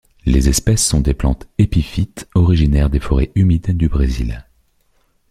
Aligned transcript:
Les 0.25 0.49
espèces 0.49 0.83
sont 0.83 0.99
des 0.99 1.13
plantes 1.13 1.47
épiphytes 1.59 2.27
originaires 2.33 2.89
des 2.89 2.99
forêts 2.99 3.31
humides 3.35 3.77
du 3.77 3.87
Brésil. 3.87 4.43